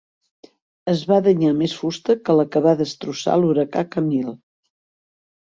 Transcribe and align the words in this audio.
Es 0.93 1.03
va 1.11 1.19
danyar 1.27 1.51
més 1.57 1.75
fusta 1.81 2.15
que 2.23 2.37
la 2.39 2.47
que 2.57 2.63
va 2.69 2.73
destrossar 2.81 3.37
l'huracà 3.43 3.87
Camille. 3.95 4.37